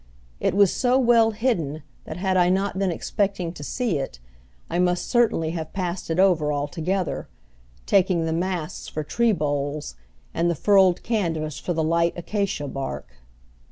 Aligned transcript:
It 0.39 0.55
was 0.55 0.73
so 0.73 0.97
well 0.97 1.29
hidden 1.29 1.83
that 2.05 2.17
had 2.17 2.35
I 2.35 2.49
not 2.49 2.79
been 2.79 2.89
expecting 2.89 3.53
to 3.53 3.63
see 3.63 3.99
it, 3.99 4.17
I 4.67 4.79
must 4.79 5.05
certainly 5.07 5.51
have 5.51 5.73
passed 5.73 6.09
it 6.09 6.17
over 6.17 6.51
altogether, 6.51 7.27
taking 7.85 8.25
the 8.25 8.33
masts 8.33 8.87
for 8.87 9.03
tree 9.03 9.31
boles, 9.31 9.93
and 10.33 10.49
the 10.49 10.55
furled 10.55 11.03
canvas 11.03 11.59
for 11.59 11.73
the 11.73 11.83
light 11.83 12.13
acacia 12.15 12.67
bark. 12.67 13.17